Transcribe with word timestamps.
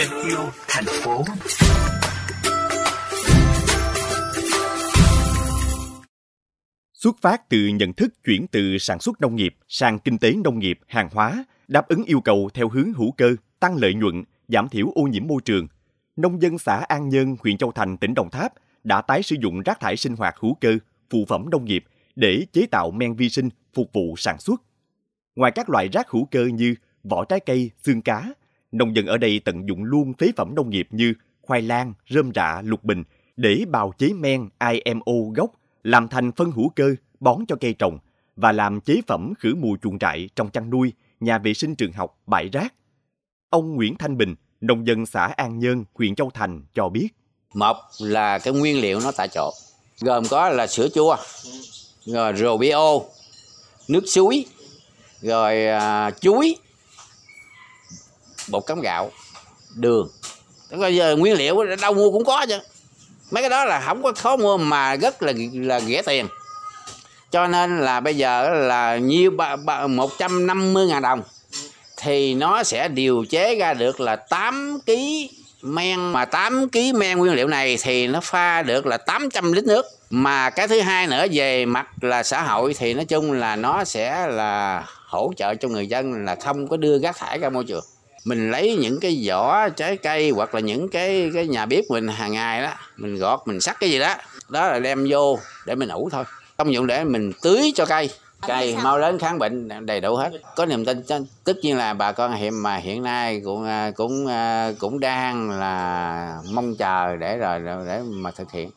thêm 0.00 0.28
yêu 0.28 0.38
thành 0.68 0.84
phố. 0.84 1.24
Xuất 6.92 7.16
phát 7.20 7.48
từ 7.48 7.58
nhận 7.66 7.92
thức 7.92 8.14
chuyển 8.24 8.46
từ 8.46 8.78
sản 8.78 9.00
xuất 9.00 9.20
nông 9.20 9.36
nghiệp 9.36 9.56
sang 9.68 9.98
kinh 9.98 10.18
tế 10.18 10.32
nông 10.44 10.58
nghiệp 10.58 10.78
hàng 10.86 11.08
hóa, 11.12 11.44
đáp 11.68 11.88
ứng 11.88 12.04
yêu 12.04 12.20
cầu 12.20 12.50
theo 12.54 12.68
hướng 12.68 12.92
hữu 12.92 13.12
cơ, 13.12 13.36
tăng 13.60 13.76
lợi 13.76 13.94
nhuận, 13.94 14.24
giảm 14.48 14.68
thiểu 14.68 14.92
ô 14.94 15.02
nhiễm 15.02 15.26
môi 15.26 15.40
trường. 15.44 15.66
Nông 16.16 16.42
dân 16.42 16.58
xã 16.58 16.76
An 16.76 17.08
Nhơn, 17.08 17.36
huyện 17.42 17.56
Châu 17.56 17.72
Thành, 17.72 17.96
tỉnh 17.96 18.14
Đồng 18.14 18.30
Tháp 18.30 18.52
đã 18.84 19.02
tái 19.02 19.22
sử 19.22 19.36
dụng 19.40 19.62
rác 19.62 19.80
thải 19.80 19.96
sinh 19.96 20.16
hoạt 20.16 20.34
hữu 20.40 20.54
cơ, 20.54 20.78
phụ 21.10 21.24
phẩm 21.28 21.50
nông 21.50 21.64
nghiệp 21.64 21.84
để 22.16 22.46
chế 22.52 22.66
tạo 22.70 22.90
men 22.90 23.14
vi 23.14 23.28
sinh 23.28 23.48
phục 23.74 23.92
vụ 23.92 24.14
sản 24.16 24.38
xuất. 24.38 24.62
Ngoài 25.36 25.52
các 25.54 25.70
loại 25.70 25.88
rác 25.88 26.08
hữu 26.08 26.24
cơ 26.24 26.44
như 26.44 26.74
vỏ 27.04 27.24
trái 27.24 27.40
cây, 27.40 27.70
xương 27.82 28.02
cá, 28.02 28.32
nông 28.72 28.96
dân 28.96 29.06
ở 29.06 29.18
đây 29.18 29.40
tận 29.44 29.68
dụng 29.68 29.84
luôn 29.84 30.14
phế 30.14 30.32
phẩm 30.36 30.54
nông 30.54 30.70
nghiệp 30.70 30.88
như 30.90 31.14
khoai 31.42 31.62
lang, 31.62 31.94
rơm 32.08 32.32
rạ, 32.34 32.62
lục 32.64 32.84
bình 32.84 33.04
để 33.36 33.64
bào 33.68 33.92
chế 33.98 34.12
men 34.12 34.48
IMO 34.70 35.12
gốc 35.34 35.50
làm 35.82 36.08
thành 36.08 36.32
phân 36.32 36.50
hữu 36.50 36.68
cơ 36.68 36.94
bón 37.20 37.44
cho 37.48 37.56
cây 37.60 37.72
trồng 37.72 37.98
và 38.36 38.52
làm 38.52 38.80
chế 38.80 39.00
phẩm 39.06 39.32
khử 39.38 39.54
mùi 39.54 39.78
chuồng 39.82 39.98
trại 39.98 40.28
trong 40.36 40.50
chăn 40.50 40.70
nuôi, 40.70 40.92
nhà 41.20 41.38
vệ 41.38 41.54
sinh 41.54 41.74
trường 41.74 41.92
học, 41.92 42.18
bãi 42.26 42.48
rác. 42.48 42.74
Ông 43.50 43.74
Nguyễn 43.74 43.96
Thanh 43.98 44.16
Bình, 44.16 44.34
nông 44.60 44.86
dân 44.86 45.06
xã 45.06 45.26
An 45.26 45.58
Nhơn, 45.58 45.84
huyện 45.94 46.14
Châu 46.14 46.30
Thành 46.30 46.62
cho 46.74 46.88
biết. 46.88 47.08
Một 47.54 47.76
là 47.98 48.38
cái 48.38 48.54
nguyên 48.54 48.80
liệu 48.80 49.00
nó 49.00 49.12
tại 49.16 49.28
chỗ, 49.34 49.50
gồm 50.00 50.24
có 50.30 50.48
là 50.48 50.66
sữa 50.66 50.88
chua, 50.94 51.16
rồi 52.04 52.32
rượu 52.32 52.58
bia 52.58 52.70
ô, 52.70 53.06
nước 53.88 54.04
suối, 54.06 54.44
rồi 55.20 55.66
à, 55.66 56.10
chuối, 56.10 56.56
bột 58.50 58.66
cám 58.66 58.80
gạo, 58.80 59.10
đường. 59.74 60.08
Bây 60.70 60.96
giờ 60.96 61.16
nguyên 61.16 61.34
liệu 61.34 61.76
đâu 61.80 61.94
mua 61.94 62.10
cũng 62.10 62.24
có 62.24 62.46
chứ. 62.48 62.58
Mấy 63.30 63.42
cái 63.42 63.50
đó 63.50 63.64
là 63.64 63.80
không 63.86 64.02
có 64.02 64.12
khó 64.12 64.36
mua 64.36 64.56
mà 64.56 64.96
rất 64.96 65.22
là 65.22 65.32
là 65.52 65.80
rẻ 65.80 66.02
tiền. 66.02 66.28
Cho 67.30 67.46
nên 67.46 67.78
là 67.78 68.00
bây 68.00 68.16
giờ 68.16 68.50
là 68.50 68.96
nhiêu 68.96 69.30
một 69.88 70.10
trăm 70.18 70.46
năm 70.46 70.72
mươi 70.72 70.86
ngàn 70.86 71.02
đồng 71.02 71.22
thì 71.96 72.34
nó 72.34 72.62
sẽ 72.62 72.88
điều 72.88 73.24
chế 73.30 73.54
ra 73.54 73.74
được 73.74 74.00
là 74.00 74.16
8 74.16 74.78
kg 74.86 74.92
men 75.62 76.00
mà 76.00 76.24
8 76.24 76.68
kg 76.70 76.98
men 76.98 77.18
nguyên 77.18 77.34
liệu 77.34 77.48
này 77.48 77.78
thì 77.82 78.06
nó 78.06 78.20
pha 78.20 78.62
được 78.62 78.86
là 78.86 78.96
800 78.96 79.52
lít 79.52 79.64
nước 79.64 79.86
mà 80.10 80.50
cái 80.50 80.68
thứ 80.68 80.80
hai 80.80 81.06
nữa 81.06 81.26
về 81.32 81.66
mặt 81.66 81.86
là 82.00 82.22
xã 82.22 82.42
hội 82.42 82.74
thì 82.74 82.94
nói 82.94 83.04
chung 83.04 83.32
là 83.32 83.56
nó 83.56 83.84
sẽ 83.84 84.26
là 84.26 84.84
hỗ 85.06 85.32
trợ 85.36 85.54
cho 85.54 85.68
người 85.68 85.86
dân 85.86 86.24
là 86.24 86.36
không 86.44 86.68
có 86.68 86.76
đưa 86.76 86.98
rác 86.98 87.16
thải 87.16 87.38
ra 87.38 87.50
môi 87.50 87.64
trường 87.64 87.84
mình 88.24 88.50
lấy 88.50 88.76
những 88.76 89.00
cái 89.00 89.24
vỏ 89.28 89.68
trái 89.68 89.96
cây 89.96 90.30
hoặc 90.30 90.54
là 90.54 90.60
những 90.60 90.88
cái 90.88 91.30
cái 91.34 91.46
nhà 91.46 91.66
bếp 91.66 91.84
mình 91.88 92.08
hàng 92.08 92.32
ngày 92.32 92.62
đó 92.62 92.72
mình 92.96 93.16
gọt 93.16 93.40
mình 93.46 93.60
sắc 93.60 93.76
cái 93.80 93.90
gì 93.90 93.98
đó 93.98 94.14
đó 94.48 94.68
là 94.68 94.78
đem 94.78 95.06
vô 95.10 95.38
để 95.66 95.74
mình 95.74 95.88
ủ 95.88 96.08
thôi. 96.10 96.24
Không 96.56 96.72
dụng 96.72 96.86
để 96.86 97.04
mình 97.04 97.32
tưới 97.42 97.72
cho 97.74 97.86
cây. 97.86 98.10
Cây 98.46 98.76
mau 98.82 98.98
lớn 98.98 99.18
kháng 99.18 99.38
bệnh 99.38 99.68
đầy 99.86 100.00
đủ 100.00 100.16
hết. 100.16 100.30
Có 100.56 100.66
niềm 100.66 100.84
tin 100.84 101.02
tất 101.44 101.56
nhiên 101.62 101.76
là 101.76 101.94
bà 101.94 102.12
con 102.12 102.32
hiện 102.32 102.62
mà 102.62 102.76
hiện 102.76 103.02
nay 103.02 103.40
cũng 103.44 103.64
à, 103.64 103.90
cũng 103.90 104.26
à, 104.26 104.72
cũng 104.78 105.00
đang 105.00 105.50
là 105.50 106.36
mong 106.52 106.76
chờ 106.76 107.16
để 107.16 107.36
rồi 107.36 107.60
để 107.86 108.02
mà 108.04 108.30
thực 108.30 108.52
hiện. 108.52 108.70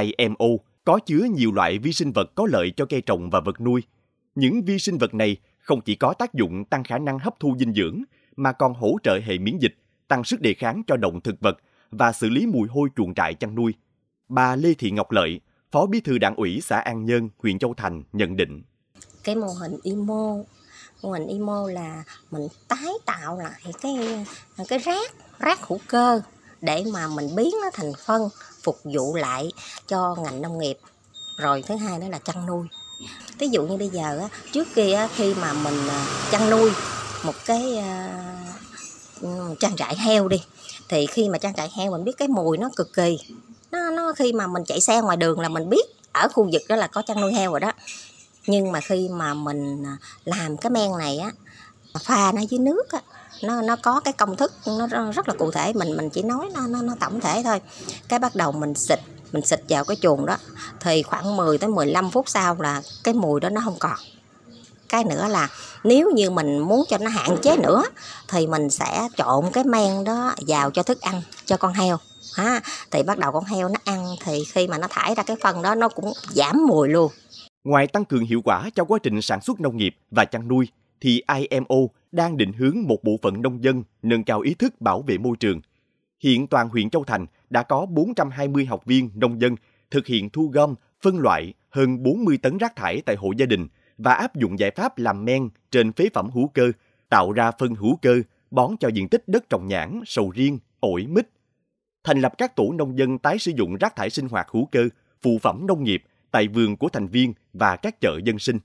IMO 0.00 0.46
có 0.84 0.98
chứa 1.06 1.26
nhiều 1.36 1.52
loại 1.52 1.78
vi 1.78 1.92
sinh 1.92 2.12
vật 2.12 2.30
có 2.34 2.46
lợi 2.52 2.72
cho 2.76 2.84
cây 2.84 3.00
trồng 3.00 3.30
và 3.30 3.40
vật 3.40 3.60
nuôi. 3.60 3.82
Những 4.34 4.62
vi 4.62 4.78
sinh 4.78 4.98
vật 4.98 5.14
này 5.14 5.36
không 5.58 5.80
chỉ 5.80 5.94
có 5.94 6.14
tác 6.18 6.34
dụng 6.34 6.64
tăng 6.64 6.84
khả 6.84 6.98
năng 6.98 7.18
hấp 7.18 7.40
thu 7.40 7.56
dinh 7.58 7.74
dưỡng, 7.74 8.02
mà 8.36 8.52
còn 8.52 8.74
hỗ 8.74 8.96
trợ 9.02 9.18
hệ 9.24 9.38
miễn 9.38 9.58
dịch, 9.58 9.74
tăng 10.08 10.24
sức 10.24 10.40
đề 10.40 10.54
kháng 10.54 10.82
cho 10.86 10.96
động 10.96 11.20
thực 11.20 11.34
vật 11.40 11.56
và 11.90 12.12
xử 12.12 12.28
lý 12.28 12.46
mùi 12.46 12.68
hôi 12.68 12.88
chuồng 12.96 13.14
trại 13.14 13.34
chăn 13.34 13.54
nuôi. 13.54 13.74
Bà 14.28 14.56
Lê 14.56 14.74
Thị 14.74 14.90
Ngọc 14.90 15.10
Lợi, 15.10 15.40
Phó 15.70 15.86
Bí 15.86 16.00
thư 16.00 16.18
Đảng 16.18 16.34
ủy 16.36 16.60
xã 16.62 16.78
An 16.78 17.04
Nhơn, 17.04 17.28
huyện 17.38 17.58
Châu 17.58 17.74
Thành 17.74 18.02
nhận 18.12 18.36
định. 18.36 18.62
Cái 19.24 19.34
mô 19.34 19.46
hình 19.46 19.76
IMO, 19.82 20.36
mô 21.02 21.10
hình 21.10 21.26
IMO 21.26 21.68
là 21.68 22.04
mình 22.30 22.48
tái 22.68 22.92
tạo 23.06 23.38
lại 23.38 23.72
cái 23.82 23.96
cái 24.68 24.78
rác, 24.78 25.12
rác 25.38 25.66
hữu 25.66 25.78
cơ 25.86 26.20
để 26.60 26.84
mà 26.92 27.08
mình 27.08 27.36
biến 27.36 27.50
nó 27.62 27.70
thành 27.72 27.92
phân 28.06 28.28
phục 28.62 28.78
vụ 28.84 29.14
lại 29.14 29.52
cho 29.86 30.16
ngành 30.24 30.42
nông 30.42 30.58
nghiệp 30.58 30.78
rồi 31.38 31.62
thứ 31.66 31.76
hai 31.76 32.00
đó 32.00 32.06
là 32.08 32.18
chăn 32.18 32.46
nuôi 32.46 32.66
ví 33.38 33.48
dụ 33.48 33.66
như 33.66 33.76
bây 33.76 33.88
giờ 33.88 34.28
trước 34.52 34.68
kia 34.74 35.08
khi 35.14 35.34
mà 35.34 35.52
mình 35.52 35.88
à, 35.88 36.06
chăn 36.30 36.50
nuôi 36.50 36.70
một 37.22 37.34
cái 37.44 37.82
uh, 39.22 39.60
trang 39.60 39.76
trại 39.76 39.96
heo 39.96 40.28
đi. 40.28 40.42
Thì 40.88 41.06
khi 41.06 41.28
mà 41.28 41.38
trang 41.38 41.54
trại 41.54 41.70
heo 41.76 41.90
mình 41.90 42.04
biết 42.04 42.16
cái 42.18 42.28
mùi 42.28 42.58
nó 42.58 42.70
cực 42.76 42.92
kỳ. 42.92 43.18
Nó 43.70 43.90
nó 43.90 44.12
khi 44.12 44.32
mà 44.32 44.46
mình 44.46 44.64
chạy 44.64 44.80
xe 44.80 45.00
ngoài 45.00 45.16
đường 45.16 45.40
là 45.40 45.48
mình 45.48 45.68
biết 45.68 45.86
ở 46.12 46.28
khu 46.28 46.48
vực 46.52 46.62
đó 46.68 46.76
là 46.76 46.86
có 46.86 47.02
chăn 47.02 47.20
nuôi 47.20 47.32
heo 47.32 47.50
rồi 47.50 47.60
đó. 47.60 47.72
Nhưng 48.46 48.72
mà 48.72 48.80
khi 48.80 49.08
mà 49.08 49.34
mình 49.34 49.82
à, 49.86 49.96
làm 50.24 50.56
cái 50.56 50.70
men 50.70 50.90
này 50.98 51.18
á 51.18 51.32
pha 52.04 52.32
nó 52.32 52.40
dưới 52.50 52.60
nước 52.60 52.92
á 52.92 53.00
nó 53.42 53.62
nó 53.62 53.76
có 53.76 54.00
cái 54.00 54.12
công 54.12 54.36
thức 54.36 54.52
nó 54.66 54.86
rất 55.12 55.28
là 55.28 55.34
cụ 55.38 55.50
thể. 55.50 55.72
Mình 55.72 55.96
mình 55.96 56.10
chỉ 56.10 56.22
nói 56.22 56.50
nó 56.54 56.66
nó, 56.66 56.82
nó 56.82 56.94
tổng 57.00 57.20
thể 57.20 57.42
thôi. 57.44 57.60
Cái 58.08 58.18
bắt 58.18 58.34
đầu 58.34 58.52
mình 58.52 58.74
xịt 58.74 59.00
mình 59.32 59.44
xịt 59.44 59.60
vào 59.68 59.84
cái 59.84 59.96
chuồng 60.00 60.26
đó 60.26 60.36
thì 60.80 61.02
khoảng 61.02 61.36
10 61.36 61.58
tới 61.58 61.70
15 61.70 62.10
phút 62.10 62.28
sau 62.28 62.56
là 62.60 62.82
cái 63.04 63.14
mùi 63.14 63.40
đó 63.40 63.48
nó 63.48 63.60
không 63.64 63.76
còn 63.78 63.98
cái 64.88 65.04
nữa 65.04 65.28
là 65.28 65.48
nếu 65.84 66.10
như 66.10 66.30
mình 66.30 66.58
muốn 66.58 66.84
cho 66.88 66.98
nó 66.98 67.10
hạn 67.10 67.36
chế 67.42 67.56
nữa 67.56 67.84
thì 68.28 68.46
mình 68.46 68.70
sẽ 68.70 69.08
trộn 69.16 69.44
cái 69.52 69.64
men 69.64 70.04
đó 70.04 70.34
vào 70.46 70.70
cho 70.70 70.82
thức 70.82 71.00
ăn 71.00 71.22
cho 71.44 71.56
con 71.56 71.72
heo 71.72 71.96
ha 72.36 72.60
thì 72.90 73.02
bắt 73.02 73.18
đầu 73.18 73.32
con 73.32 73.44
heo 73.44 73.68
nó 73.68 73.80
ăn 73.84 74.16
thì 74.24 74.44
khi 74.52 74.68
mà 74.68 74.78
nó 74.78 74.86
thải 74.90 75.14
ra 75.14 75.22
cái 75.22 75.36
phân 75.42 75.62
đó 75.62 75.74
nó 75.74 75.88
cũng 75.88 76.12
giảm 76.34 76.66
mùi 76.66 76.88
luôn 76.88 77.12
ngoài 77.64 77.86
tăng 77.86 78.04
cường 78.04 78.24
hiệu 78.24 78.40
quả 78.44 78.70
cho 78.74 78.84
quá 78.84 78.98
trình 79.02 79.22
sản 79.22 79.40
xuất 79.40 79.60
nông 79.60 79.76
nghiệp 79.76 79.96
và 80.10 80.24
chăn 80.24 80.48
nuôi 80.48 80.68
thì 81.00 81.22
IMO 81.38 81.76
đang 82.12 82.36
định 82.36 82.52
hướng 82.52 82.76
một 82.86 83.04
bộ 83.04 83.16
phận 83.22 83.42
nông 83.42 83.64
dân 83.64 83.82
nâng 84.02 84.24
cao 84.24 84.40
ý 84.40 84.54
thức 84.54 84.80
bảo 84.80 85.02
vệ 85.02 85.18
môi 85.18 85.36
trường. 85.40 85.60
Hiện 86.20 86.46
toàn 86.46 86.68
huyện 86.68 86.90
Châu 86.90 87.04
Thành 87.04 87.26
đã 87.50 87.62
có 87.62 87.86
420 87.86 88.64
học 88.64 88.86
viên 88.86 89.10
nông 89.14 89.40
dân 89.40 89.56
thực 89.90 90.06
hiện 90.06 90.30
thu 90.30 90.50
gom, 90.52 90.74
phân 91.02 91.18
loại 91.18 91.54
hơn 91.70 92.02
40 92.02 92.38
tấn 92.42 92.58
rác 92.58 92.76
thải 92.76 93.02
tại 93.06 93.16
hộ 93.16 93.32
gia 93.36 93.46
đình 93.46 93.68
và 93.98 94.12
áp 94.12 94.36
dụng 94.36 94.58
giải 94.58 94.70
pháp 94.70 94.98
làm 94.98 95.24
men 95.24 95.48
trên 95.70 95.92
phế 95.92 96.08
phẩm 96.14 96.30
hữu 96.30 96.48
cơ, 96.48 96.72
tạo 97.08 97.32
ra 97.32 97.50
phân 97.50 97.74
hữu 97.74 97.96
cơ 97.96 98.22
bón 98.50 98.76
cho 98.80 98.88
diện 98.88 99.08
tích 99.08 99.22
đất 99.26 99.44
trồng 99.50 99.68
nhãn, 99.68 100.00
sầu 100.06 100.30
riêng, 100.30 100.58
ổi, 100.80 101.06
mít. 101.06 101.28
Thành 102.04 102.20
lập 102.20 102.32
các 102.38 102.56
tổ 102.56 102.72
nông 102.72 102.98
dân 102.98 103.18
tái 103.18 103.38
sử 103.38 103.52
dụng 103.56 103.76
rác 103.76 103.96
thải 103.96 104.10
sinh 104.10 104.28
hoạt 104.28 104.46
hữu 104.50 104.66
cơ, 104.66 104.88
phụ 105.22 105.38
phẩm 105.42 105.66
nông 105.66 105.84
nghiệp 105.84 106.02
tại 106.30 106.48
vườn 106.48 106.76
của 106.76 106.88
thành 106.88 107.06
viên 107.06 107.32
và 107.52 107.76
các 107.76 108.00
chợ 108.00 108.18
dân 108.24 108.38
sinh. 108.38 108.58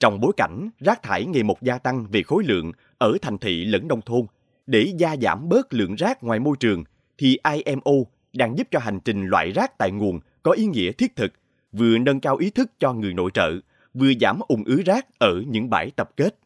Trong 0.00 0.20
bối 0.20 0.32
cảnh 0.36 0.70
rác 0.80 1.02
thải 1.02 1.24
ngày 1.24 1.42
một 1.42 1.62
gia 1.62 1.78
tăng 1.78 2.06
về 2.10 2.22
khối 2.22 2.44
lượng 2.44 2.72
ở 2.98 3.16
thành 3.22 3.38
thị 3.38 3.64
lẫn 3.64 3.88
nông 3.88 4.00
thôn, 4.00 4.26
để 4.66 4.92
gia 4.96 5.16
giảm 5.16 5.48
bớt 5.48 5.72
lượng 5.72 5.94
rác 5.94 6.24
ngoài 6.24 6.38
môi 6.38 6.56
trường, 6.60 6.84
thì 7.18 7.38
IMO 7.54 7.92
đang 8.32 8.58
giúp 8.58 8.68
cho 8.70 8.78
hành 8.78 9.00
trình 9.00 9.26
loại 9.26 9.50
rác 9.50 9.78
tại 9.78 9.90
nguồn 9.90 10.20
có 10.42 10.52
ý 10.52 10.66
nghĩa 10.66 10.92
thiết 10.92 11.16
thực, 11.16 11.32
vừa 11.72 11.98
nâng 11.98 12.20
cao 12.20 12.36
ý 12.36 12.50
thức 12.50 12.70
cho 12.78 12.92
người 12.92 13.14
nội 13.14 13.30
trợ, 13.34 13.52
vừa 13.94 14.12
giảm 14.20 14.40
ủng 14.48 14.64
ứ 14.64 14.82
rác 14.86 15.06
ở 15.18 15.42
những 15.46 15.70
bãi 15.70 15.90
tập 15.90 16.10
kết. 16.16 16.41